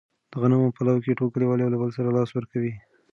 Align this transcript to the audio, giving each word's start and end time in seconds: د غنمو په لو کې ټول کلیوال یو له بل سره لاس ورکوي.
د 0.31 0.33
غنمو 0.41 0.75
په 0.77 0.81
لو 0.87 0.95
کې 1.03 1.17
ټول 1.19 1.29
کلیوال 1.33 1.59
یو 1.59 1.73
له 1.73 1.77
بل 1.81 1.89
سره 1.97 2.13
لاس 2.17 2.29
ورکوي. 2.33 2.73